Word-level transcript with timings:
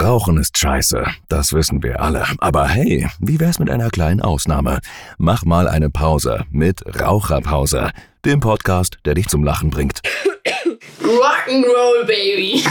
Rauchen 0.00 0.38
ist 0.38 0.56
scheiße, 0.56 1.04
das 1.28 1.52
wissen 1.52 1.82
wir 1.82 2.00
alle. 2.00 2.24
Aber 2.38 2.68
hey, 2.68 3.08
wie 3.18 3.40
wär's 3.40 3.58
mit 3.58 3.68
einer 3.68 3.90
kleinen 3.90 4.20
Ausnahme? 4.20 4.78
Mach 5.16 5.44
mal 5.44 5.66
eine 5.66 5.90
Pause 5.90 6.44
mit 6.50 6.82
Raucherpause, 7.00 7.90
dem 8.24 8.38
Podcast, 8.38 8.98
der 9.04 9.14
dich 9.14 9.26
zum 9.26 9.42
Lachen 9.42 9.70
bringt. 9.70 10.00
Rock'n'Roll, 11.02 12.04
Baby. 12.06 12.62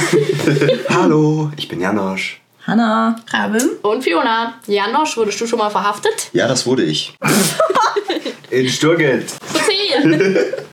Hallo, 0.89 1.51
ich 1.57 1.67
bin 1.67 1.81
Janosch. 1.81 2.39
Hanna. 2.65 3.17
Rabin. 3.29 3.71
Und 3.81 4.03
Fiona. 4.03 4.53
Janosch, 4.67 5.17
wurdest 5.17 5.41
du 5.41 5.47
schon 5.47 5.59
mal 5.59 5.69
verhaftet? 5.69 6.29
Ja, 6.31 6.47
das 6.47 6.65
wurde 6.65 6.83
ich. 6.83 7.17
In 8.49 8.69
Sturgelt. 8.69 9.33
Erzähl. 9.53 10.53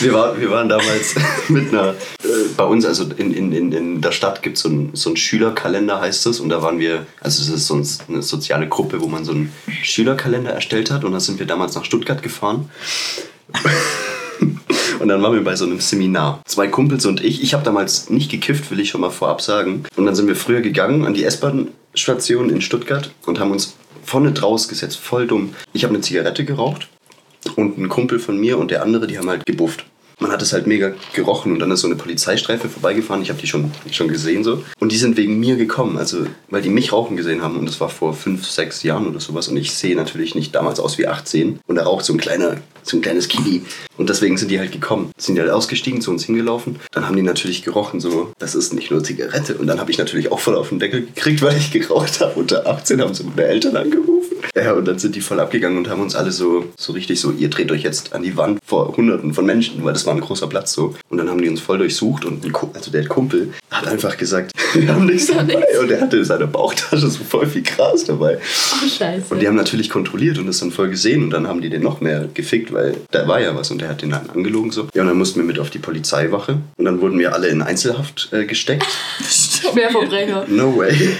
Wir, 0.00 0.12
war, 0.12 0.40
wir 0.40 0.50
waren 0.50 0.68
damals 0.68 1.14
mit 1.48 1.68
einer, 1.68 1.94
bei 2.56 2.64
uns, 2.64 2.84
also 2.84 3.04
in, 3.16 3.32
in, 3.32 3.72
in, 3.72 4.00
der 4.00 4.12
Stadt 4.12 4.42
gibt 4.42 4.56
es 4.56 4.62
so 4.62 4.68
einen 4.68 4.90
so 4.94 5.10
einen 5.10 5.16
Schülerkalender, 5.16 6.00
heißt 6.00 6.26
es. 6.26 6.40
Und 6.40 6.48
da 6.48 6.62
waren 6.62 6.78
wir, 6.78 7.06
also 7.20 7.42
es 7.42 7.48
ist 7.48 7.66
so 7.66 7.74
ein, 7.74 7.86
eine 8.08 8.22
soziale 8.22 8.68
Gruppe, 8.68 9.00
wo 9.00 9.06
man 9.06 9.24
so 9.24 9.32
einen 9.32 9.52
Schülerkalender 9.82 10.50
erstellt 10.50 10.90
hat. 10.90 11.04
Und 11.04 11.12
da 11.12 11.20
sind 11.20 11.38
wir 11.38 11.46
damals 11.46 11.74
nach 11.74 11.84
Stuttgart 11.84 12.22
gefahren. 12.22 12.70
Und 15.00 15.08
dann 15.08 15.20
waren 15.20 15.34
wir 15.34 15.42
bei 15.42 15.56
so 15.56 15.64
einem 15.64 15.80
Seminar. 15.80 16.42
Zwei 16.46 16.68
Kumpels 16.68 17.06
und 17.06 17.24
ich. 17.24 17.42
Ich 17.42 17.54
habe 17.54 17.64
damals 17.64 18.08
nicht 18.08 18.30
gekifft, 18.30 18.70
will 18.70 18.78
ich 18.78 18.90
schon 18.90 19.00
mal 19.00 19.10
vorab 19.10 19.40
sagen. 19.40 19.82
Und 19.96 20.06
dann 20.06 20.14
sind 20.14 20.28
wir 20.28 20.36
früher 20.36 20.60
gegangen 20.60 21.04
an 21.04 21.12
die 21.12 21.24
S-Bahn-Station 21.24 22.50
in 22.50 22.60
Stuttgart 22.60 23.10
und 23.26 23.40
haben 23.40 23.50
uns 23.50 23.74
vorne 24.04 24.30
draus 24.30 24.68
gesetzt. 24.68 24.98
Voll 24.98 25.26
dumm. 25.26 25.54
Ich 25.72 25.82
habe 25.82 25.94
eine 25.94 26.02
Zigarette 26.02 26.44
geraucht 26.44 26.88
und 27.56 27.78
ein 27.78 27.88
Kumpel 27.88 28.18
von 28.20 28.38
mir 28.38 28.58
und 28.58 28.70
der 28.70 28.82
andere, 28.82 29.08
die 29.08 29.18
haben 29.18 29.28
halt 29.28 29.44
gebufft. 29.44 29.84
Man 30.22 30.30
hat 30.30 30.40
es 30.40 30.52
halt 30.52 30.68
mega 30.68 30.92
gerochen 31.14 31.52
und 31.52 31.58
dann 31.58 31.72
ist 31.72 31.80
so 31.80 31.88
eine 31.88 31.96
Polizeistreife 31.96 32.68
vorbeigefahren. 32.68 33.22
Ich 33.22 33.28
habe 33.28 33.40
die 33.40 33.48
schon, 33.48 33.72
schon 33.90 34.06
gesehen 34.06 34.44
so. 34.44 34.62
Und 34.78 34.92
die 34.92 34.96
sind 34.96 35.16
wegen 35.16 35.40
mir 35.40 35.56
gekommen, 35.56 35.98
also 35.98 36.26
weil 36.48 36.62
die 36.62 36.68
mich 36.68 36.92
rauchen 36.92 37.16
gesehen 37.16 37.42
haben. 37.42 37.58
Und 37.58 37.66
das 37.66 37.80
war 37.80 37.88
vor 37.88 38.14
fünf, 38.14 38.46
sechs 38.46 38.84
Jahren 38.84 39.08
oder 39.08 39.18
sowas. 39.18 39.48
Und 39.48 39.56
ich 39.56 39.72
sehe 39.72 39.96
natürlich 39.96 40.36
nicht 40.36 40.54
damals 40.54 40.78
aus 40.78 40.96
wie 40.96 41.08
18. 41.08 41.58
Und 41.66 41.74
da 41.74 41.82
raucht 41.82 42.04
so 42.04 42.12
ein 42.12 42.18
kleiner, 42.18 42.58
so 42.84 42.96
ein 42.96 43.00
kleines 43.00 43.26
Kiwi. 43.26 43.62
Und 43.98 44.10
deswegen 44.10 44.36
sind 44.36 44.52
die 44.52 44.60
halt 44.60 44.70
gekommen. 44.70 45.10
Sind 45.18 45.34
die 45.34 45.40
halt 45.40 45.50
ausgestiegen, 45.50 46.00
zu 46.00 46.12
uns 46.12 46.24
hingelaufen. 46.24 46.78
Dann 46.92 47.08
haben 47.08 47.16
die 47.16 47.22
natürlich 47.22 47.64
gerochen, 47.64 47.98
so, 47.98 48.30
das 48.38 48.54
ist 48.54 48.72
nicht 48.72 48.92
nur 48.92 49.02
Zigarette. 49.02 49.56
Und 49.56 49.66
dann 49.66 49.80
habe 49.80 49.90
ich 49.90 49.98
natürlich 49.98 50.30
auch 50.30 50.38
voll 50.38 50.54
auf 50.54 50.68
den 50.68 50.78
Deckel 50.78 51.04
gekriegt, 51.06 51.42
weil 51.42 51.56
ich 51.56 51.72
geraucht 51.72 52.20
habe. 52.20 52.38
Unter 52.38 52.64
18 52.64 53.00
haben 53.00 53.12
sie 53.12 53.24
meine 53.24 53.48
Eltern 53.48 53.76
angerufen. 53.76 54.11
Ja, 54.54 54.72
und 54.72 54.86
dann 54.86 54.98
sind 54.98 55.14
die 55.14 55.22
voll 55.22 55.40
abgegangen 55.40 55.78
und 55.78 55.88
haben 55.88 56.02
uns 56.02 56.14
alle 56.14 56.30
so, 56.30 56.66
so 56.76 56.92
richtig 56.92 57.18
so, 57.20 57.30
ihr 57.30 57.48
dreht 57.48 57.72
euch 57.72 57.82
jetzt 57.82 58.12
an 58.12 58.22
die 58.22 58.36
Wand 58.36 58.58
vor 58.66 58.94
hunderten 58.96 59.32
von 59.32 59.46
Menschen, 59.46 59.82
weil 59.82 59.94
das 59.94 60.04
war 60.04 60.14
ein 60.14 60.20
großer 60.20 60.46
Platz 60.46 60.74
so. 60.74 60.94
Und 61.08 61.16
dann 61.16 61.30
haben 61.30 61.40
die 61.40 61.48
uns 61.48 61.60
voll 61.60 61.78
durchsucht 61.78 62.26
und 62.26 62.44
ein 62.44 62.52
also 62.74 62.90
der 62.90 63.06
Kumpel 63.06 63.54
hat 63.70 63.86
einfach 63.88 64.18
gesagt, 64.18 64.52
wir 64.74 64.94
haben 64.94 65.06
nichts 65.06 65.28
dabei. 65.28 65.64
Und 65.80 65.90
er 65.90 66.02
hatte 66.02 66.18
in 66.18 66.24
seiner 66.24 66.46
Bauchtasche 66.46 67.08
so 67.08 67.24
voll 67.24 67.46
viel 67.46 67.62
Gras 67.62 68.04
dabei. 68.04 68.38
Oh, 68.38 68.86
scheiße. 68.86 69.24
Und 69.30 69.40
die 69.40 69.48
haben 69.48 69.56
natürlich 69.56 69.88
kontrolliert 69.88 70.38
und 70.38 70.46
das 70.46 70.58
dann 70.58 70.70
voll 70.70 70.90
gesehen 70.90 71.24
und 71.24 71.30
dann 71.30 71.48
haben 71.48 71.62
die 71.62 71.70
den 71.70 71.82
noch 71.82 72.02
mehr 72.02 72.28
gefickt, 72.34 72.74
weil 72.74 72.96
da 73.10 73.26
war 73.26 73.40
ja 73.40 73.56
was 73.56 73.70
und 73.70 73.80
der 73.80 73.88
hat 73.88 74.02
den 74.02 74.10
dann 74.10 74.28
angelogen 74.28 74.70
so. 74.70 74.88
Ja, 74.94 75.00
und 75.00 75.08
dann 75.08 75.16
mussten 75.16 75.40
wir 75.40 75.46
mit 75.46 75.58
auf 75.58 75.70
die 75.70 75.78
Polizeiwache 75.78 76.58
und 76.76 76.84
dann 76.84 77.00
wurden 77.00 77.18
wir 77.18 77.32
alle 77.32 77.48
in 77.48 77.62
Einzelhaft 77.62 78.28
äh, 78.32 78.44
gesteckt. 78.44 78.86
Schwerverbrecher. 79.22 80.44
No 80.48 80.76
way. 80.76 80.94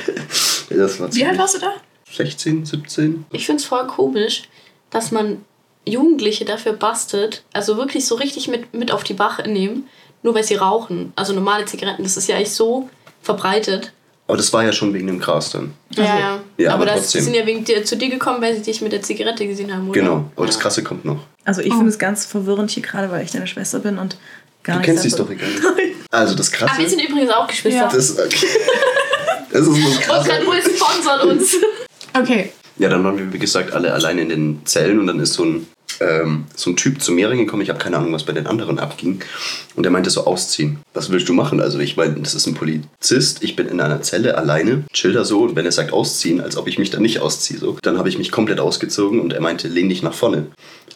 Das 0.74 0.98
war 0.98 1.14
Wie 1.14 1.22
alt 1.26 1.36
warst 1.36 1.56
du 1.56 1.58
da? 1.58 1.74
16, 2.14 2.66
17? 2.66 3.24
Ich 3.32 3.46
find's 3.46 3.64
voll 3.64 3.86
komisch, 3.86 4.44
dass 4.90 5.10
man 5.10 5.44
Jugendliche 5.84 6.44
dafür 6.44 6.72
bastet, 6.74 7.42
also 7.52 7.76
wirklich 7.76 8.06
so 8.06 8.14
richtig 8.14 8.48
mit, 8.48 8.72
mit 8.74 8.92
auf 8.92 9.02
die 9.04 9.18
Wache 9.18 9.48
nehmen, 9.48 9.88
nur 10.22 10.34
weil 10.34 10.44
sie 10.44 10.54
rauchen. 10.54 11.12
Also 11.16 11.32
normale 11.32 11.64
Zigaretten, 11.64 12.02
das 12.02 12.16
ist 12.16 12.28
ja 12.28 12.36
echt 12.36 12.52
so 12.52 12.88
verbreitet. 13.22 13.92
Aber 14.28 14.36
das 14.36 14.52
war 14.52 14.64
ja 14.64 14.72
schon 14.72 14.94
wegen 14.94 15.08
dem 15.08 15.18
Gras 15.18 15.50
dann. 15.50 15.74
ja, 15.90 16.04
ja. 16.04 16.40
Ja, 16.56 16.74
aber 16.74 16.84
aber 16.84 16.94
das, 16.94 17.10
die 17.10 17.20
sind 17.20 17.34
ja 17.34 17.44
wegen 17.44 17.64
dir, 17.64 17.84
zu 17.84 17.96
dir 17.96 18.08
gekommen, 18.08 18.40
weil 18.40 18.54
sie 18.54 18.62
dich 18.62 18.80
mit 18.80 18.92
der 18.92 19.02
Zigarette 19.02 19.46
gesehen 19.46 19.74
haben, 19.74 19.90
oder? 19.90 20.00
Genau, 20.00 20.30
aber 20.36 20.46
das 20.46 20.58
Krasse 20.58 20.84
kommt 20.84 21.04
noch. 21.04 21.18
Also 21.44 21.60
ich 21.60 21.72
finde 21.72 21.88
es 21.88 21.98
ganz 21.98 22.24
verwirrend 22.24 22.70
hier 22.70 22.82
gerade, 22.82 23.10
weil 23.10 23.24
ich 23.24 23.32
deine 23.32 23.48
Schwester 23.48 23.80
bin 23.80 23.98
und 23.98 24.16
gar 24.62 24.74
Du 24.76 24.78
nicht 24.80 24.86
kennst 24.86 25.04
die 25.04 25.10
Story 25.10 25.34
gar 25.34 25.48
nicht. 25.48 25.62
Also 26.10 26.34
das 26.36 26.52
Krasse. 26.52 26.72
Ah, 26.76 26.78
wir 26.78 26.88
sind 26.88 27.02
übrigens 27.02 27.30
auch 27.30 27.46
Geschwister. 27.48 27.80
Ja. 27.80 27.88
das, 27.88 28.18
okay. 28.18 28.46
das 29.50 29.60
ist 29.62 29.66
so 29.66 29.72
Und 29.72 30.00
krass. 30.00 30.28
Red 30.28 30.44
Bull 30.44 30.62
sponsert 30.62 31.24
uns. 31.24 31.56
Okay. 32.14 32.50
Ja, 32.78 32.88
dann 32.88 33.04
waren 33.04 33.18
wir, 33.18 33.32
wie 33.32 33.38
gesagt, 33.38 33.72
alle 33.72 33.92
allein 33.92 34.18
in 34.18 34.28
den 34.28 34.60
Zellen 34.64 34.98
und 34.98 35.06
dann 35.06 35.20
ist 35.20 35.34
so 35.34 35.44
ein, 35.44 35.66
ähm, 36.00 36.44
so 36.54 36.70
ein 36.70 36.76
Typ 36.76 37.02
zu 37.02 37.12
mir 37.12 37.28
reingekommen. 37.28 37.62
Ich 37.62 37.68
habe 37.68 37.78
keine 37.78 37.98
Ahnung, 37.98 38.12
was 38.12 38.24
bei 38.24 38.32
den 38.32 38.46
anderen 38.46 38.78
abging. 38.78 39.20
Und 39.76 39.82
der 39.82 39.92
meinte 39.92 40.10
so, 40.10 40.24
ausziehen. 40.24 40.78
Was 40.94 41.10
willst 41.10 41.28
du 41.28 41.34
machen? 41.34 41.60
Also 41.60 41.78
ich 41.78 41.96
meine, 41.96 42.14
das 42.14 42.34
ist 42.34 42.46
ein 42.46 42.54
Polizist. 42.54 43.42
Ich 43.42 43.56
bin 43.56 43.68
in 43.68 43.80
einer 43.80 44.02
Zelle 44.02 44.36
alleine, 44.38 44.84
chill 44.92 45.12
da 45.12 45.24
so. 45.24 45.42
Und 45.42 45.54
wenn 45.54 45.66
er 45.66 45.72
sagt, 45.72 45.92
ausziehen, 45.92 46.40
als 46.40 46.56
ob 46.56 46.66
ich 46.66 46.78
mich 46.78 46.90
da 46.90 46.98
nicht 46.98 47.20
ausziehe, 47.20 47.60
so, 47.60 47.76
dann 47.82 47.98
habe 47.98 48.08
ich 48.08 48.18
mich 48.18 48.32
komplett 48.32 48.60
ausgezogen 48.60 49.20
und 49.20 49.32
er 49.32 49.40
meinte, 49.40 49.68
lehn 49.68 49.88
dich 49.88 50.02
nach 50.02 50.14
vorne. 50.14 50.46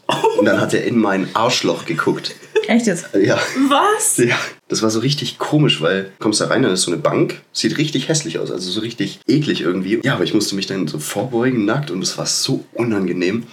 Und 0.39 0.45
dann 0.45 0.61
hat 0.61 0.73
er 0.73 0.85
in 0.85 0.99
mein 0.99 1.29
Arschloch 1.35 1.85
geguckt. 1.85 2.37
Echt 2.69 2.87
jetzt? 2.87 3.07
Ja. 3.15 3.39
Was? 3.69 4.17
Ja, 4.19 4.37
das 4.69 4.83
war 4.83 4.91
so 4.91 5.01
richtig 5.01 5.39
komisch, 5.39 5.81
weil 5.81 6.05
du 6.05 6.11
kommst 6.19 6.41
da 6.41 6.47
rein, 6.47 6.63
dann 6.63 6.73
ist 6.73 6.83
so 6.83 6.91
eine 6.93 7.01
Bank, 7.01 7.41
sieht 7.53 7.79
richtig 7.79 8.09
hässlich 8.09 8.39
aus, 8.39 8.51
also 8.51 8.71
so 8.71 8.81
richtig 8.81 9.21
eklig 9.27 9.61
irgendwie. 9.61 10.01
Ja, 10.03 10.15
aber 10.15 10.25
ich 10.25 10.35
musste 10.35 10.55
mich 10.57 10.67
dann 10.67 10.87
so 10.89 10.99
vorbeugen, 10.99 11.65
nackt 11.65 11.91
und 11.91 12.03
es 12.03 12.17
war 12.19 12.27
so 12.27 12.65
unangenehm. 12.75 13.45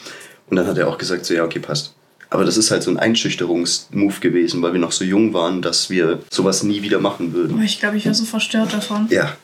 Und 0.50 0.58
dann 0.58 0.68
hat 0.68 0.78
er 0.78 0.88
auch 0.88 0.98
gesagt, 0.98 1.26
so 1.26 1.34
ja, 1.34 1.44
okay, 1.44 1.60
passt. 1.60 1.94
Aber 2.30 2.46
das 2.46 2.58
ist 2.58 2.72
halt 2.72 2.82
so 2.84 2.90
ein 2.92 2.98
Einschüchterungsmove 2.98 4.20
gewesen, 4.20 4.62
weil 4.62 4.74
wir 4.74 4.80
noch 4.80 4.92
so 4.92 5.04
jung 5.06 5.34
waren, 5.34 5.62
dass 5.62 5.90
wir 5.90 6.20
sowas 6.32 6.64
nie 6.64 6.82
wieder 6.82 7.00
machen 7.00 7.30
Oh, 7.32 7.36
würden. 7.36 7.62
ich 7.64 7.80
glaube, 7.80 7.98
ich 7.98 8.06
wäre 8.06 8.16
so 8.16 8.26
verstört 8.26 8.74
davon. 8.74 9.08
Ja, 9.10 9.36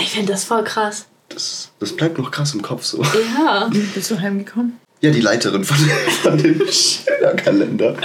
Ich 0.00 0.10
finde 0.12 0.32
das 0.32 0.44
voll 0.44 0.62
krass. 0.64 1.06
das, 1.28 1.70
das 1.80 1.92
bleibt 1.96 2.18
noch 2.18 2.30
krass 2.30 2.54
im 2.54 2.62
Kopf 2.62 2.84
so. 2.84 3.02
Ja. 3.38 3.68
Wie 3.72 3.78
bist 3.80 4.10
du 4.10 4.20
heimgekommen? 4.20 4.78
Ja, 5.02 5.10
die 5.10 5.20
Leiterin 5.20 5.64
von, 5.64 5.76
von 6.22 6.36
dem 6.38 6.60
Schilderkalender, 6.70 7.96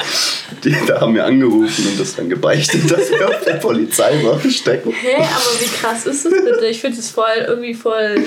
die, 0.63 0.75
da 0.88 1.01
haben 1.01 1.13
wir 1.16 1.25
angerufen 1.25 1.88
und 1.88 2.00
das 2.00 2.16
dann 2.16 2.29
gebeichtet, 2.29 2.83
dass 2.91 3.09
wir 3.11 3.28
auf 3.28 3.44
der 3.44 3.56
Polizeiwache 3.56 4.50
stecken. 4.50 4.91
Hä, 4.91 5.16
aber 5.17 5.59
wie 5.59 5.66
krass 5.66 6.06
ist 6.06 6.25
das 6.25 6.33
bitte? 6.33 6.66
Ich 6.67 6.79
finde 6.79 6.97
es 7.00 7.09
voll 7.09 7.25
irgendwie 7.47 7.73
voll. 7.73 8.23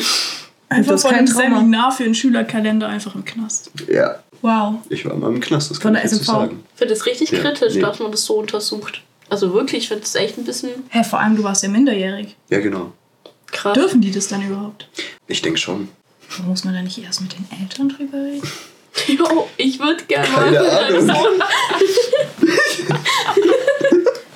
Einfach 0.68 0.98
von 0.98 1.10
kein 1.12 1.20
einem 1.20 1.28
Trauma. 1.28 1.56
Seminar 1.60 1.92
für 1.92 2.04
einen 2.04 2.14
Schülerkalender 2.14 2.88
einfach 2.88 3.14
im 3.14 3.24
Knast. 3.24 3.70
Ja, 3.90 4.22
Wow. 4.42 4.74
ich 4.88 5.04
war 5.04 5.16
mal 5.16 5.32
im 5.34 5.40
Knast, 5.40 5.70
das 5.70 5.78
Von 5.78 5.94
kann 5.94 5.94
der 5.94 6.04
ich 6.04 6.10
SMV. 6.12 6.24
sagen. 6.26 6.64
Ich 6.74 6.78
finde 6.78 6.94
es 6.94 7.06
richtig 7.06 7.30
Ja, 7.32 7.40
kritisch, 7.40 7.74
nee. 7.74 7.80
dass 7.80 7.98
man 7.98 8.10
das 8.12 8.24
so 8.24 8.34
untersucht. 8.34 9.02
Also 9.30 9.52
wirklich, 9.54 9.82
ich 9.84 9.88
finde 9.88 10.04
es 10.04 10.14
echt 10.14 10.38
ein 10.38 10.44
bisschen 10.44 10.70
Hä, 10.90 11.02
vor 11.04 11.18
allem 11.20 11.36
du 11.36 11.42
warst 11.42 11.62
ja 11.62 11.68
minderjährig. 11.70 12.36
Ja, 12.50 12.60
genau. 12.60 12.92
krass. 13.50 13.72
Dürfen 13.74 14.00
die 14.00 14.10
das 14.12 14.28
dann 14.28 14.46
überhaupt? 14.46 14.88
Ich 15.26 15.42
denke 15.42 15.58
schon. 15.58 15.88
Muss 16.46 16.64
man 16.64 16.74
da 16.74 16.82
nicht 16.82 16.98
erst 17.02 17.20
mit 17.20 17.32
den 17.32 17.46
Eltern 17.60 17.88
drüber 17.88 18.18
reden? 18.18 18.42
Jo, 19.06 19.48
ich 19.56 19.78
würde 19.78 20.02
gerne 20.04 20.28
mal 20.28 20.52
Keine 20.52 20.60
mit 20.60 21.06
meinem 21.06 21.10
Ahnung. 21.10 21.16
Sohn. 21.16 21.42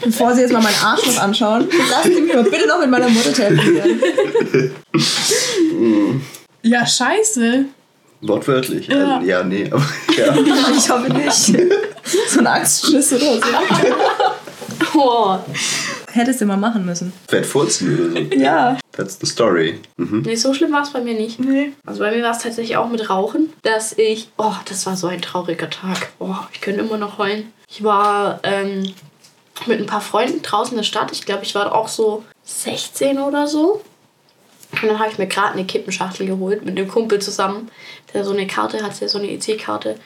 Bevor 0.04 0.34
sie 0.34 0.42
jetzt 0.42 0.52
mal 0.52 0.62
meinen 0.62 0.80
Arschloch 0.82 1.18
anschauen, 1.18 1.68
lassen 1.90 2.14
Sie 2.14 2.20
mich 2.20 2.34
mal 2.34 2.44
bitte 2.44 2.68
noch 2.68 2.78
mit 2.78 2.90
meiner 2.90 3.08
Mutter 3.08 3.32
telefonieren. 3.32 4.00
Ja, 6.64 6.86
scheiße. 6.86 7.64
Wortwörtlich. 8.20 8.86
Ja. 8.86 9.16
Also, 9.16 9.26
ja 9.26 9.42
nee, 9.42 9.68
aber 9.68 9.84
ja. 10.16 10.32
Ich 10.76 10.88
hoffe 10.88 11.12
nicht. 11.12 11.58
So 12.28 12.38
ein 12.38 12.46
Angstschiss 12.46 13.12
oder 13.14 13.34
so. 13.34 13.40
Oh. 14.94 15.38
Hättest 16.12 16.40
du 16.40 16.44
mal 16.46 16.56
machen 16.56 16.86
müssen. 16.86 17.12
Fett 17.26 17.44
furzen 17.44 17.98
oder 17.98 18.12
so. 18.12 18.18
Ja. 18.38 18.78
That's 18.92 19.18
the 19.18 19.26
story. 19.26 19.80
Mhm. 19.96 20.22
Nee, 20.26 20.36
so 20.36 20.52
schlimm 20.52 20.72
war 20.72 20.82
es 20.82 20.90
bei 20.90 21.00
mir 21.00 21.14
nicht. 21.14 21.40
Nee. 21.40 21.72
Also 21.86 22.00
bei 22.00 22.14
mir 22.14 22.22
war 22.22 22.32
es 22.32 22.38
tatsächlich 22.38 22.76
auch 22.76 22.88
mit 22.88 23.08
Rauchen, 23.08 23.52
dass 23.62 23.96
ich, 23.96 24.28
oh, 24.36 24.54
das 24.66 24.84
war 24.86 24.96
so 24.96 25.06
ein 25.06 25.22
trauriger 25.22 25.70
Tag. 25.70 26.12
Oh, 26.18 26.36
ich 26.52 26.60
könnte 26.60 26.82
immer 26.82 26.98
noch 26.98 27.18
heulen. 27.18 27.52
Ich 27.68 27.82
war 27.82 28.40
ähm, 28.42 28.92
mit 29.66 29.80
ein 29.80 29.86
paar 29.86 30.02
Freunden 30.02 30.42
draußen 30.42 30.72
in 30.72 30.78
der 30.78 30.84
Stadt. 30.84 31.10
Ich 31.12 31.24
glaube, 31.24 31.44
ich 31.44 31.54
war 31.54 31.74
auch 31.74 31.88
so 31.88 32.22
16 32.44 33.18
oder 33.18 33.46
so. 33.46 33.82
Und 34.72 34.88
dann 34.88 34.98
habe 34.98 35.10
ich 35.10 35.18
mir 35.18 35.26
gerade 35.26 35.52
eine 35.52 35.64
Kippenschachtel 35.64 36.26
geholt 36.26 36.64
mit 36.64 36.78
einem 36.78 36.88
Kumpel 36.88 37.20
zusammen, 37.20 37.70
der 38.12 38.24
so 38.24 38.32
eine 38.32 38.46
Karte 38.46 38.82
hat, 38.82 39.00
der 39.00 39.08
so 39.08 39.18
eine 39.18 39.30
EC-Karte. 39.30 39.96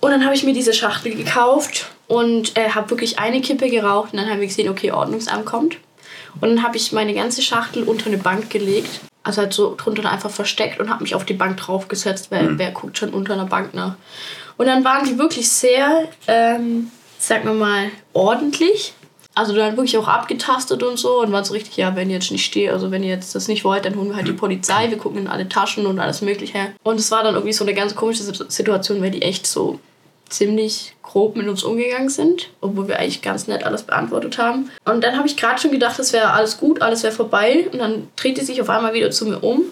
Und 0.00 0.10
dann 0.10 0.24
habe 0.24 0.34
ich 0.34 0.44
mir 0.44 0.52
diese 0.52 0.72
Schachtel 0.72 1.14
gekauft 1.14 1.90
und 2.06 2.56
äh, 2.56 2.70
habe 2.70 2.90
wirklich 2.90 3.18
eine 3.18 3.40
Kippe 3.40 3.68
geraucht. 3.70 4.12
Und 4.12 4.18
dann 4.18 4.30
haben 4.30 4.40
wir 4.40 4.46
gesehen, 4.46 4.68
okay, 4.68 4.92
Ordnungsamt 4.92 5.46
kommt. 5.46 5.78
Und 6.40 6.50
dann 6.50 6.62
habe 6.62 6.76
ich 6.76 6.92
meine 6.92 7.14
ganze 7.14 7.42
Schachtel 7.42 7.84
unter 7.84 8.06
eine 8.06 8.18
Bank 8.18 8.50
gelegt. 8.50 9.00
Also 9.22 9.42
halt 9.42 9.52
so 9.52 9.74
drunter 9.76 10.08
einfach 10.10 10.30
versteckt 10.30 10.78
und 10.78 10.88
habe 10.88 11.02
mich 11.02 11.14
auf 11.16 11.24
die 11.24 11.34
Bank 11.34 11.56
draufgesetzt, 11.56 12.30
weil 12.30 12.58
wer 12.58 12.70
guckt 12.70 12.96
schon 12.96 13.10
unter 13.10 13.32
einer 13.32 13.46
Bank 13.46 13.74
nach. 13.74 13.96
Und 14.56 14.66
dann 14.66 14.84
waren 14.84 15.04
die 15.04 15.18
wirklich 15.18 15.48
sehr, 15.50 16.08
ähm, 16.28 16.92
sagen 17.18 17.44
wir 17.44 17.54
mal, 17.54 17.90
ordentlich. 18.12 18.92
Also 19.34 19.54
dann 19.54 19.76
wirklich 19.76 19.98
auch 19.98 20.08
abgetastet 20.08 20.82
und 20.82 20.96
so 20.98 21.20
und 21.20 21.32
waren 21.32 21.44
so 21.44 21.52
richtig, 21.52 21.76
ja, 21.76 21.94
wenn 21.94 22.08
ihr 22.08 22.14
jetzt 22.16 22.30
nicht 22.30 22.46
steht, 22.46 22.70
also 22.70 22.90
wenn 22.90 23.02
ihr 23.02 23.10
jetzt 23.10 23.34
das 23.34 23.48
nicht 23.48 23.64
wollt, 23.64 23.84
dann 23.84 23.96
holen 23.96 24.08
wir 24.08 24.16
halt 24.16 24.28
die 24.28 24.32
Polizei, 24.32 24.88
wir 24.88 24.96
gucken 24.96 25.18
in 25.18 25.26
alle 25.28 25.48
Taschen 25.48 25.84
und 25.86 25.98
alles 25.98 26.22
mögliche. 26.22 26.72
Und 26.84 26.98
es 27.00 27.10
war 27.10 27.22
dann 27.22 27.34
irgendwie 27.34 27.52
so 27.52 27.64
eine 27.64 27.74
ganz 27.74 27.94
komische 27.94 28.22
Sit- 28.22 28.50
Situation, 28.50 29.02
weil 29.02 29.10
die 29.10 29.22
echt 29.22 29.46
so 29.46 29.78
ziemlich 30.28 30.94
grob 31.02 31.36
mit 31.36 31.48
uns 31.48 31.62
umgegangen 31.62 32.08
sind, 32.08 32.50
obwohl 32.60 32.88
wir 32.88 32.98
eigentlich 32.98 33.22
ganz 33.22 33.46
nett 33.46 33.64
alles 33.64 33.84
beantwortet 33.84 34.38
haben. 34.38 34.70
Und 34.84 35.04
dann 35.04 35.16
habe 35.16 35.28
ich 35.28 35.36
gerade 35.36 35.60
schon 35.60 35.70
gedacht, 35.70 35.98
es 35.98 36.12
wäre 36.12 36.32
alles 36.32 36.58
gut, 36.58 36.82
alles 36.82 37.02
wäre 37.02 37.12
vorbei. 37.12 37.68
Und 37.72 37.78
dann 37.78 38.08
dreht 38.16 38.36
die 38.36 38.44
sich 38.44 38.60
auf 38.60 38.68
einmal 38.68 38.92
wieder 38.92 39.10
zu 39.10 39.26
mir 39.26 39.42
um 39.42 39.62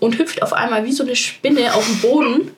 und 0.00 0.18
hüpft 0.18 0.42
auf 0.42 0.52
einmal 0.52 0.84
wie 0.84 0.92
so 0.92 1.04
eine 1.04 1.16
Spinne 1.16 1.74
auf 1.74 1.86
den 1.86 2.00
Boden, 2.00 2.50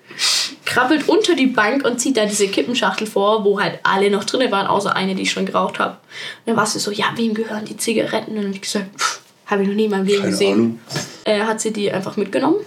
krabbelt 0.65 1.09
unter 1.09 1.35
die 1.35 1.47
Bank 1.47 1.85
und 1.85 2.01
zieht 2.01 2.17
da 2.17 2.27
diese 2.27 2.49
Kippenschachtel 2.49 3.07
vor, 3.07 3.45
wo 3.45 3.61
halt 3.61 3.81
alle 3.83 4.11
noch 4.11 4.25
drin 4.25 4.51
waren, 4.51 4.67
außer 4.67 4.95
eine, 4.95 5.15
die 5.15 5.23
ich 5.23 5.31
schon 5.31 5.47
geraucht 5.47 5.79
habe. 5.79 5.93
Und 5.93 6.47
dann 6.47 6.57
war 6.57 6.67
sie 6.67 6.79
so, 6.79 6.91
ja, 6.91 7.07
wem 7.17 7.35
gehören 7.35 7.65
die 7.65 7.77
Zigaretten? 7.77 8.31
Und 8.31 8.37
dann 8.37 8.47
habe 8.47 8.55
ich 8.55 8.63
gesagt, 8.63 8.89
habe 9.47 9.63
ich 9.63 9.69
noch 9.69 9.75
nie 9.75 9.85
in 9.85 9.91
meinem 9.91 10.07
Leben 10.07 10.21
Keine 10.21 10.31
gesehen. 10.31 10.81
Äh, 11.25 11.41
hat 11.41 11.61
sie 11.61 11.73
die 11.73 11.91
einfach 11.91 12.17
mitgenommen. 12.17 12.61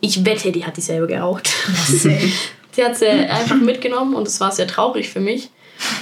Ich 0.00 0.24
wette, 0.24 0.52
die 0.52 0.64
hat 0.64 0.76
die 0.76 0.82
selber 0.82 1.06
geraucht. 1.06 1.48
die 2.76 2.84
hat 2.84 2.96
sie 2.96 3.06
einfach 3.06 3.56
mitgenommen 3.56 4.14
und 4.14 4.26
es 4.26 4.40
war 4.40 4.52
sehr 4.52 4.66
traurig 4.66 5.08
für 5.08 5.20
mich. 5.20 5.50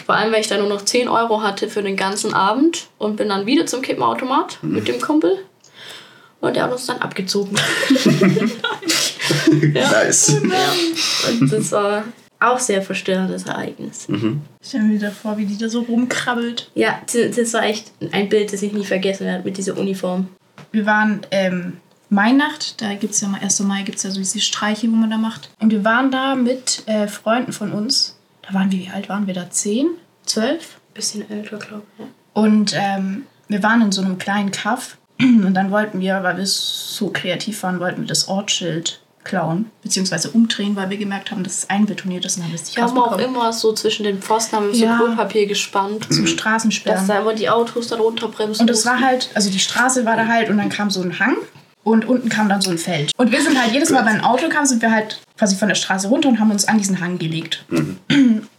Vor 0.07 0.15
allem, 0.15 0.33
weil 0.33 0.41
ich 0.41 0.49
da 0.49 0.57
nur 0.57 0.69
noch 0.69 0.85
10 0.85 1.09
Euro 1.09 1.43
hatte 1.43 1.69
für 1.69 1.83
den 1.83 1.97
ganzen 1.97 2.33
Abend 2.33 2.87
und 2.99 3.17
bin 3.17 3.29
dann 3.29 3.47
wieder 3.47 3.67
zum 3.67 3.83
Kippenautomat 3.83 4.59
mit 4.63 4.87
dem 4.87 5.01
Kumpel. 5.01 5.39
Und 6.41 6.57
der 6.57 6.65
hat 6.65 6.73
uns 6.73 6.87
dann 6.87 6.99
abgezogen. 6.99 7.57
Nice. 9.73 10.37
Ja. 10.43 11.31
Und 11.31 11.51
das 11.51 11.73
war 11.73 12.05
auch 12.41 12.59
sehr 12.59 12.83
verstörendes 12.83 13.47
Ereignis. 13.47 14.07
Stell 14.63 14.83
mir 14.83 14.95
wieder 14.95 15.11
vor, 15.11 15.39
wie 15.39 15.47
die 15.47 15.57
da 15.57 15.71
so 15.71 15.81
rumkrabbelt. 15.81 16.71
Ja, 16.75 17.01
das 17.11 17.37
das 17.37 17.55
war 17.55 17.65
echt 17.65 17.93
ein 18.13 18.29
Bild, 18.29 18.53
das 18.53 18.63
ich 18.63 18.75
nie 18.75 18.85
vergessen 18.85 19.27
werde 19.27 19.45
mit 19.45 19.57
dieser 19.57 19.79
Uniform. 19.79 20.29
Wir 20.73 20.85
waren 20.85 21.21
ähm, 21.31 21.79
Mainacht, 22.15 22.81
da 22.81 22.95
gibt 22.95 23.15
es 23.15 23.21
ja 23.21 23.29
mal 23.29 23.41
1. 23.41 23.61
Mai, 23.61 23.83
gibt 23.83 23.99
es 23.99 24.05
ja 24.05 24.11
so 24.11 24.19
diese 24.19 24.41
Streiche, 24.41 24.87
wo 24.91 24.95
man 24.95 25.11
da 25.11 25.17
macht. 25.19 25.51
Und 25.61 25.71
wir 25.71 25.85
waren 25.85 26.11
da 26.11 26.35
mit 26.37 26.83
äh, 26.87 27.09
Freunden 27.09 27.53
von 27.53 27.73
uns. 27.73 28.17
Da 28.43 28.55
waren 28.55 28.71
wir, 28.71 28.79
wie 28.79 28.89
alt 28.91 29.09
waren 29.09 29.27
wir 29.27 29.35
da? 29.35 29.51
10? 29.51 29.89
12? 30.27 30.81
Bisschen 30.95 31.29
älter, 31.31 31.59
glaube 31.59 31.83
ich. 31.99 32.05
Ja. 32.05 32.11
Und 32.35 32.73
ähm, 32.77 33.27
wir 33.49 33.63
waren 33.63 33.83
in 33.83 33.93
so 33.93 34.01
einem 34.03 34.19
kleinen 34.19 34.51
Kaff. 34.53 34.97
Und 35.21 35.55
dann 35.55 35.71
wollten 35.71 36.01
wir, 36.01 36.23
weil 36.23 36.37
wir 36.39 36.47
so 36.47 37.09
kreativ 37.09 37.63
waren, 37.63 37.81
wollten 37.81 38.03
wir 38.03 38.07
das 38.09 38.29
Ortsschild 38.29 39.01
klauen. 39.25 39.71
Beziehungsweise 39.83 40.31
umdrehen, 40.31 40.77
weil 40.77 40.91
wir 40.91 40.99
gemerkt 40.99 41.31
haben, 41.31 41.43
dass 41.45 41.59
es 41.59 41.71
einbetoniert 41.71 42.25
ist 42.27 42.37
und 42.37 42.45
haben 42.45 42.55
es 42.55 42.65
nicht 42.67 42.77
Wir 42.77 42.85
haben 42.85 42.99
auch 42.99 43.19
immer 43.19 43.53
so 43.53 43.73
zwischen 43.73 44.05
den 44.05 44.21
Pfosten 44.21 44.57
haben 44.57 44.73
wir 44.73 44.79
Ja. 44.79 44.99
so 44.99 45.05
Klopapier 45.07 45.47
gespannt, 45.47 46.07
Zum 46.13 46.25
dass 46.25 46.31
Straßensperren. 46.35 47.07
da 47.09 47.21
immer 47.21 47.35
die 47.35 47.49
Autos 47.49 47.89
dann 47.89 48.01
runterbremsen 48.01 48.63
Und 48.65 48.71
das 48.71 48.85
war 48.85 49.01
halt, 49.01 49.31
also 49.35 49.51
die 49.51 49.59
Straße 49.59 50.05
war 50.05 50.17
da 50.17 50.27
halt 50.27 50.51
und 50.51 50.59
dann 50.59 50.69
kam 50.69 50.91
so 50.91 51.01
ein 51.01 51.19
Hang 51.19 51.37
und 51.85 52.07
unten 52.07 52.29
kam 52.29 52.49
dann 52.49 52.61
so 52.61 52.71
ein 52.71 52.79
Feld. 52.79 53.13
Und 53.17 53.31
wir 53.31 53.41
sind 53.43 53.61
halt 53.61 53.73
jedes 53.73 53.91
Mal, 53.91 54.05
wenn 54.05 54.17
ein 54.17 54.25
Auto 54.25 54.49
kam, 54.49 54.67
sind 54.67 54.83
wir 54.83 54.91
halt 54.91 55.21
quasi 55.39 55.55
von 55.55 55.69
der 55.69 55.75
Straße 55.75 56.09
runter 56.09 56.29
und 56.29 56.41
haben 56.41 56.51
uns 56.51 56.67
an 56.67 56.79
diesen 56.79 57.01
Hang 57.01 57.19
gelegt. 57.19 57.65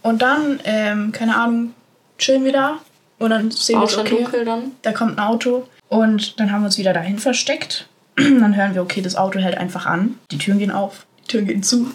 Und 0.02 0.22
dann, 0.22 0.60
ähm, 0.64 1.12
keine 1.12 1.36
Ahnung, 1.36 1.74
chillen 2.18 2.44
wir 2.44 2.52
da 2.52 2.78
und 3.18 3.30
dann 3.30 3.50
sehen 3.50 3.80
wir, 3.80 3.98
okay, 3.98 4.22
dunkel 4.22 4.44
dann. 4.44 4.72
da 4.82 4.92
kommt 4.92 5.18
ein 5.18 5.24
Auto 5.24 5.66
und 5.88 6.38
dann 6.40 6.52
haben 6.52 6.62
wir 6.62 6.66
uns 6.66 6.78
wieder 6.78 6.92
dahin 6.92 7.18
versteckt. 7.18 7.88
dann 8.16 8.56
hören 8.56 8.74
wir, 8.74 8.82
okay, 8.82 9.02
das 9.02 9.16
Auto 9.16 9.38
hält 9.38 9.58
einfach 9.58 9.86
an, 9.86 10.18
die 10.30 10.38
Türen 10.38 10.58
gehen 10.58 10.70
auf, 10.70 11.06
die 11.24 11.32
Türen 11.32 11.46
gehen 11.46 11.62
zu. 11.62 11.90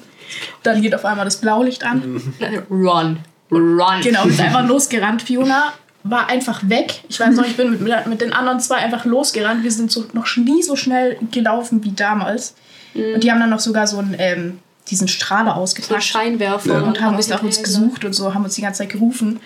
Dann 0.63 0.81
geht 0.81 0.93
auf 0.95 1.05
einmal 1.05 1.25
das 1.25 1.37
Blaulicht 1.37 1.83
an. 1.83 2.21
Run. 2.69 3.19
Run. 3.51 4.01
Genau, 4.01 4.25
ist 4.25 4.39
einfach 4.39 4.65
losgerannt. 4.65 5.21
Fiona 5.21 5.73
war 6.03 6.29
einfach 6.29 6.61
weg. 6.67 7.03
Ich 7.09 7.19
weiß 7.19 7.35
noch, 7.35 7.45
ich 7.45 7.57
bin 7.57 7.83
mit, 7.83 8.07
mit 8.07 8.21
den 8.21 8.33
anderen 8.33 8.59
zwei 8.59 8.77
einfach 8.77 9.05
losgerannt. 9.05 9.63
Wir 9.63 9.71
sind 9.71 9.91
so, 9.91 10.05
noch 10.13 10.25
nie 10.37 10.63
so 10.63 10.75
schnell 10.75 11.17
gelaufen 11.31 11.83
wie 11.83 11.91
damals. 11.91 12.55
Und 12.93 13.23
die 13.23 13.31
haben 13.31 13.39
dann 13.39 13.49
noch 13.49 13.59
sogar 13.59 13.87
so 13.87 13.99
einen, 13.99 14.15
ähm, 14.17 14.59
diesen 14.89 15.07
Strahler 15.07 15.55
ausgepackt 15.55 16.03
Scheinwerfer. 16.03 16.73
Ja. 16.73 16.81
und 16.81 17.01
haben 17.01 17.15
uns 17.15 17.29
nach 17.29 17.43
uns 17.43 17.61
gesucht 17.63 18.03
und 18.03 18.13
so, 18.13 18.33
haben 18.33 18.43
uns 18.43 18.55
die 18.55 18.61
ganze 18.61 18.79
Zeit 18.79 18.89
gerufen. 18.89 19.39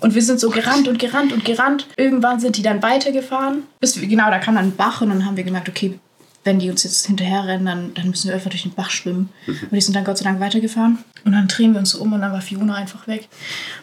Und 0.00 0.14
wir 0.14 0.22
sind 0.22 0.40
so 0.40 0.50
gerannt 0.50 0.88
und 0.88 0.98
gerannt 0.98 1.32
und 1.32 1.44
gerannt. 1.44 1.86
Irgendwann 1.96 2.40
sind 2.40 2.56
die 2.56 2.62
dann 2.62 2.82
weitergefahren. 2.82 3.64
Bis 3.80 4.00
wir, 4.00 4.08
genau, 4.08 4.30
da 4.30 4.38
kam 4.38 4.54
dann 4.54 4.66
ein 4.66 4.76
Bach 4.76 5.00
und 5.00 5.08
dann 5.08 5.24
haben 5.24 5.36
wir 5.36 5.44
gemerkt, 5.44 5.68
okay, 5.68 5.98
wenn 6.44 6.58
die 6.58 6.70
uns 6.70 6.84
jetzt 6.84 7.06
hinterherrennen, 7.06 7.66
dann, 7.66 7.94
dann 7.94 8.10
müssen 8.10 8.28
wir 8.28 8.34
einfach 8.34 8.50
durch 8.50 8.62
den 8.62 8.72
Bach 8.72 8.90
schwimmen. 8.90 9.28
Und 9.46 9.72
die 9.72 9.80
sind 9.80 9.94
dann 9.94 10.04
Gott 10.04 10.18
sei 10.18 10.24
Dank 10.24 10.40
weitergefahren. 10.40 10.98
Und 11.24 11.32
dann 11.32 11.48
drehen 11.48 11.72
wir 11.72 11.80
uns 11.80 11.90
so 11.90 12.00
um 12.00 12.12
und 12.12 12.22
dann 12.22 12.32
war 12.32 12.40
Fiona 12.40 12.74
einfach 12.74 13.06
weg. 13.06 13.28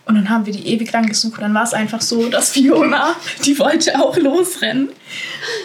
Und 0.05 0.15
dann 0.15 0.29
haben 0.29 0.45
wir 0.45 0.53
die 0.53 0.67
ewig 0.67 0.91
lang 0.91 1.05
gesucht. 1.05 1.37
Und 1.37 1.41
dann 1.41 1.53
war 1.53 1.63
es 1.63 1.73
einfach 1.73 2.01
so, 2.01 2.29
dass 2.29 2.51
Fiona, 2.51 3.15
die 3.45 3.59
wollte 3.59 3.99
auch 4.01 4.17
losrennen, 4.17 4.89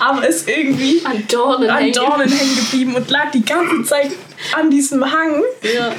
aber 0.00 0.28
ist 0.28 0.48
irgendwie 0.48 1.00
An 1.04 1.22
Dornen 1.28 1.70
an 1.70 1.78
hängen. 1.78 1.92
Dornen 1.94 2.28
hängen 2.28 2.56
geblieben 2.56 2.94
und 2.96 3.08
lag 3.08 3.30
die 3.30 3.44
ganze 3.44 3.84
Zeit 3.84 4.10
an 4.58 4.70
diesem 4.70 5.04
Hang. 5.04 5.42
Ja. 5.74 5.92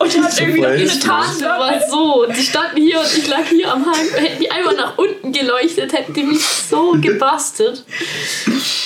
Und 0.00 0.22
hat 0.24 0.32
So 0.32 0.42
irgendwie 0.42 0.60
noch 0.62 0.70
ihre. 0.72 0.98
Taten 0.98 1.40
Das 1.40 1.42
war 1.42 1.88
so. 1.88 2.26
Die 2.26 2.42
standen 2.42 2.76
hier 2.80 2.98
und 3.00 3.18
ich 3.18 3.28
lag 3.28 3.44
hier 3.48 3.70
am 3.70 3.84
Hang. 3.84 4.08
Hätten 4.16 4.40
die 4.40 4.50
einmal 4.50 4.74
nach 4.74 4.96
unten 4.96 5.30
geleuchtet, 5.30 5.92
hätten 5.92 6.14
die 6.14 6.24
mich 6.24 6.44
so 6.44 6.92
gebastelt. 7.00 7.84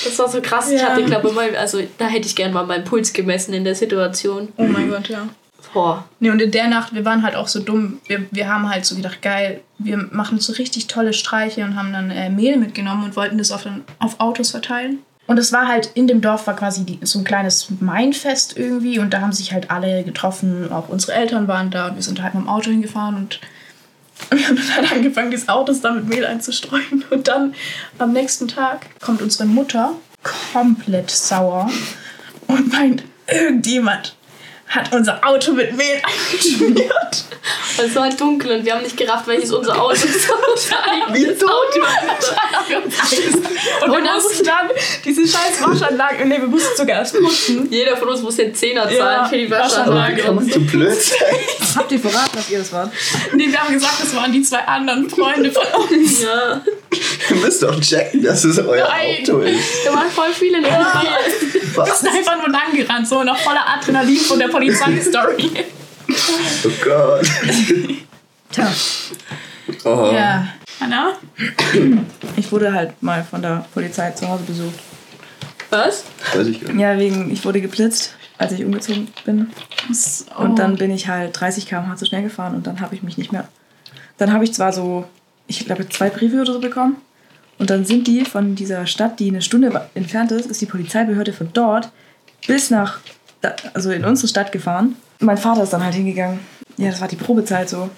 Das 0.05 0.19
war 0.19 0.29
so 0.29 0.41
krass. 0.41 0.71
Ich 0.71 0.81
Ja. 0.81 0.89
hatte, 0.89 1.05
glaube 1.05 1.29
ich, 1.29 1.35
mal, 1.35 1.57
also 1.57 1.81
da 1.99 2.07
hätte 2.07 2.27
ich 2.27 2.35
gerne 2.35 2.53
mal 2.53 2.67
meinen 2.67 2.85
Puls 2.85 3.13
gemessen 3.13 3.55
in 3.55 3.63
der 3.65 3.77
Situation. 3.77 4.53
Oh 4.57 4.65
mein 4.65 4.91
Gott, 4.91 5.09
ja. 5.09 5.29
Boah. 5.73 6.05
Nee, 6.21 6.31
und 6.31 6.41
in 6.41 6.51
der 6.51 6.69
Nacht, 6.69 6.95
wir 6.95 7.05
waren 7.05 7.23
halt 7.23 7.37
auch 7.37 7.49
so 7.49 7.61
dumm. 7.61 8.01
Wir, 8.07 8.27
wir 8.31 8.49
haben 8.49 8.69
halt 8.69 8.85
so 8.85 8.95
gedacht, 8.97 9.23
geil, 9.23 9.61
wir 9.79 9.97
machen 10.13 10.39
so 10.41 10.53
richtig 10.53 10.87
tolle 10.89 11.13
Streiche 11.13 11.63
und 11.65 11.77
haben 11.77 11.93
dann 11.93 12.11
äh, 12.11 12.29
Mehl 12.29 12.57
mitgenommen 12.57 13.05
und 13.05 13.17
wollten 13.17 13.39
das 13.39 13.51
auf, 13.53 13.63
den, 13.65 13.85
auf 13.99 14.21
Autos 14.21 14.51
verteilen. 14.51 15.01
Und 15.27 15.39
es 15.39 15.53
war 15.53 15.69
halt, 15.69 15.91
in 15.95 16.07
dem 16.07 16.21
Dorf 16.21 16.47
war 16.47 16.55
quasi 16.55 16.85
die, 16.85 16.99
so 17.03 17.19
ein 17.19 17.25
kleines 17.25 17.69
Mainfest 17.81 18.57
irgendwie 18.59 18.99
und 18.99 19.11
da 19.15 19.21
haben 19.21 19.33
sich 19.33 19.53
halt 19.53 19.71
alle 19.71 20.05
getroffen, 20.05 20.71
auch 20.71 20.89
unsere 20.89 21.15
Eltern 21.15 21.49
waren 21.49 21.71
da 21.71 21.89
und 21.89 21.97
wir 21.97 22.03
sind 22.03 22.23
halt 22.23 22.35
mit 22.35 22.45
dem 22.45 22.49
Auto 22.49 22.71
hingefahren 22.71 23.17
und 23.17 23.41
wir 24.31 24.47
haben 24.47 24.61
dann 24.77 24.87
angefangen, 24.87 25.31
diese 25.31 25.49
Autos 25.49 25.81
da 25.81 25.93
mit 25.93 26.07
Mehl 26.07 26.25
einzustreuen. 26.25 27.05
Und 27.11 27.27
dann 27.27 27.55
am 27.99 28.13
nächsten 28.13 28.49
Tag 28.49 28.87
kommt 29.01 29.23
unsere 29.23 29.47
Mutter 29.47 29.95
komplett 30.53 31.11
sauer 31.11 31.71
und 32.47 32.73
meint, 32.73 33.03
irgendjemand 33.27 34.17
hat 34.69 34.93
unser 34.93 35.27
Auto 35.27 35.53
mit 35.53 35.77
Mehl 35.77 36.01
eingeschmiert. 36.33 37.25
Und 37.79 37.87
es 37.87 37.95
war 37.95 38.05
halt 38.05 38.21
dunkel 38.21 38.59
und 38.59 38.65
wir 38.65 38.75
haben 38.75 38.83
nicht 38.83 38.97
gerafft, 38.97 39.27
welches 39.27 39.53
unser 39.53 39.81
Auto 39.81 39.95
ist. 39.95 40.29
Wie 41.13 41.27
das 41.27 41.39
dumm. 41.39 41.51
Auto. 41.51 41.81
Und 43.85 43.93
wir 43.93 44.13
mussten 44.13 44.45
dann 44.45 44.69
diese 45.05 45.27
scheiß 45.27 45.61
Waschanlage, 45.61 46.25
nee, 46.27 46.39
wir 46.39 46.47
mussten 46.47 46.77
sogar 46.77 46.99
erst 46.99 47.17
putzen. 47.19 47.69
Jeder 47.71 47.97
von 47.97 48.09
uns 48.09 48.23
muss 48.23 48.37
den 48.37 48.55
Zehner 48.55 48.83
zahlen 48.83 48.97
Ja, 48.99 49.25
für 49.25 49.37
die 49.37 49.51
Waschanlage. 49.51 50.19
Waschanlage. 50.19 50.33
Man 50.33 50.51
so 50.51 50.61
blöd? 50.61 50.97
Habt 51.77 51.93
ihr 51.93 51.99
verraten, 52.01 52.37
dass 52.37 52.51
ihr 52.51 52.59
das 52.59 52.73
wart? 52.73 52.93
Nee, 53.35 53.49
wir 53.51 53.61
haben 53.61 53.75
gesagt, 53.75 54.01
das 54.01 54.15
waren 54.15 54.33
die 54.33 54.43
zwei 54.43 54.61
anderen 54.61 55.09
Freunde 55.11 55.51
von 55.51 55.65
uns. 55.89 56.23
Ja. 56.23 56.61
Ihr 57.31 57.37
müsst 57.37 57.63
doch 57.63 57.81
checken, 57.81 58.23
dass 58.23 58.45
es 58.45 58.59
euer 58.59 58.87
Nein. 58.89 59.23
Auto 59.23 59.41
ist. 59.41 59.85
Da 59.85 59.93
waren 59.93 60.11
voll 60.11 60.33
viele 60.33 60.61
Leute. 60.61 60.75
Wir 60.75 61.77
Was? 61.77 62.01
sind 62.01 62.11
einfach 62.15 62.37
nur 62.37 62.51
lang 62.51 62.75
gerannt, 62.75 63.09
so 63.09 63.25
noch 63.25 63.39
voller 63.39 63.67
Adrenalin 63.67 64.19
von 64.19 64.39
der 64.39 64.49
Polizeistory. 64.49 65.51
Oh 66.65 66.71
Gott. 66.85 67.27
Tja, 68.51 68.71
Oh. 69.85 70.11
Ja. 70.13 70.49
Anna? 70.81 71.13
ich 72.37 72.53
wurde 72.53 72.73
halt 72.73 73.03
mal 73.03 73.25
von 73.25 73.41
der 73.43 73.65
Polizei 73.73 74.11
zu 74.11 74.29
Hause 74.29 74.45
besucht. 74.45 74.79
Was? 75.71 76.05
Weiß 76.35 76.47
ich 76.47 76.61
gar 76.61 76.73
nicht. 76.73 76.81
Ja, 76.81 76.99
wegen, 76.99 77.33
ich 77.33 77.45
wurde 77.45 77.61
geblitzt, 77.61 78.15
als 78.39 78.53
ich 78.53 78.65
umgezogen 78.65 79.09
bin. 79.25 79.51
Was- 79.89 80.27
oh. 80.39 80.43
Und 80.43 80.59
dann 80.59 80.77
bin 80.77 80.91
ich 80.91 81.09
halt 81.09 81.39
30 81.39 81.67
km/h 81.67 81.97
zu 81.97 82.05
schnell 82.07 82.23
gefahren 82.23 82.55
und 82.55 82.67
dann 82.67 82.81
habe 82.81 82.95
ich 82.95 83.03
mich 83.03 83.17
nicht 83.17 83.33
mehr. 83.33 83.49
Dann 84.19 84.33
habe 84.33 84.45
ich 84.45 84.53
zwar 84.53 84.73
so, 84.73 85.05
ich 85.47 85.65
glaube, 85.65 85.89
zwei 85.89 86.11
Briefe 86.11 86.41
oder 86.41 86.53
so 86.53 86.61
bekommen. 86.61 86.97
Und 87.59 87.71
dann 87.71 87.85
sind 87.85 88.07
die 88.07 88.25
von 88.25 88.55
dieser 88.57 88.87
Stadt, 88.87 89.19
die 89.21 89.29
eine 89.29 89.41
Stunde 89.43 89.89
entfernt 89.95 90.33
ist, 90.33 90.47
ist 90.51 90.61
die 90.61 90.67
Polizeibehörde 90.67 91.33
von 91.33 91.51
dort 91.53 91.89
bis 92.47 92.69
nach, 92.71 92.99
also 93.73 93.91
in 93.91 94.05
unsere 94.05 94.29
Stadt 94.29 94.53
gefahren. 94.53 94.97
Mein 95.25 95.39
Vater 95.39 95.63
ist 95.63 95.73
dann 95.73 95.83
halt 95.83 95.95
hingegangen. 95.95 96.41
Ja, 96.77 96.91
das 96.91 97.01
war 97.01 97.09
die 97.09 97.17
Probezeit 97.17 97.69
so. 97.69 97.89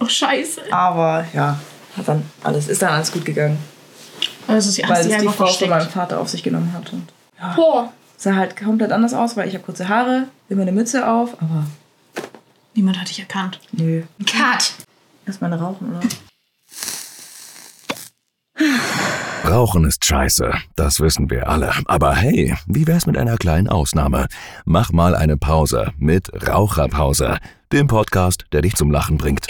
Oh, 0.00 0.06
scheiße. 0.06 0.62
Aber 0.72 1.24
ja, 1.34 1.58
hat 1.96 2.08
dann 2.08 2.22
alles, 2.42 2.68
ist 2.68 2.80
dann 2.82 2.92
alles 2.94 3.12
gut 3.12 3.24
gegangen. 3.24 3.58
Also, 4.48 4.70
sie 4.70 4.82
Weil 4.86 5.06
es 5.06 5.20
die 5.20 5.28
Frau 5.28 5.46
von 5.46 5.68
meinem. 5.68 5.88
Vater 5.88 6.20
auf 6.20 6.28
sich 6.28 6.42
genommen 6.42 6.72
hat. 6.72 6.92
Und 6.92 7.08
Boah. 7.56 7.92
sah 8.16 8.34
halt 8.36 8.56
komplett 8.56 8.92
anders 8.92 9.12
aus, 9.12 9.36
weil 9.36 9.48
ich 9.48 9.54
habe 9.54 9.64
kurze 9.64 9.88
Haare, 9.88 10.28
immer 10.48 10.62
eine 10.62 10.72
Mütze 10.72 11.08
auf, 11.08 11.34
aber 11.42 11.64
Niemand 12.74 13.00
hat 13.00 13.08
dich 13.08 13.18
erkannt. 13.20 13.58
nö. 13.72 14.02
Cut. 14.26 14.72
Erstmal 15.26 15.52
eine 15.52 15.60
rauchen, 15.60 15.88
oder? 15.90 16.00
Rauchen 19.48 19.84
ist 19.84 20.04
scheiße, 20.04 20.52
das 20.74 20.98
wissen 20.98 21.30
wir 21.30 21.48
alle. 21.48 21.70
Aber 21.84 22.16
hey, 22.16 22.56
wie 22.66 22.86
wär's 22.88 23.06
mit 23.06 23.16
einer 23.16 23.36
kleinen 23.36 23.68
Ausnahme? 23.68 24.26
Mach 24.64 24.90
mal 24.90 25.14
eine 25.14 25.36
Pause 25.36 25.92
mit 25.98 26.30
Raucherpause, 26.48 27.38
dem 27.70 27.86
Podcast, 27.86 28.44
der 28.50 28.62
dich 28.62 28.74
zum 28.74 28.90
Lachen 28.90 29.18
bringt. 29.18 29.46